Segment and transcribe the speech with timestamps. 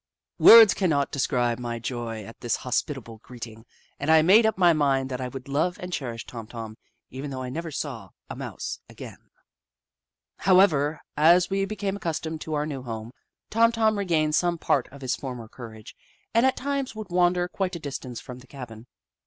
[0.39, 3.65] Words cannot de scribe my joy at this hospitable greeting,
[3.99, 6.75] and I made up my mind that I would love and cherish Tom Tom,
[7.11, 9.11] even though I never saw a Mouse again.
[9.11, 11.01] lo The Book of Clever Beasts However,
[11.35, 13.11] as we became accustomed to our new home,
[13.51, 15.95] Tom Tom regained some part of his former courage,
[16.33, 18.87] and at times would wander quite a distance from the cabin.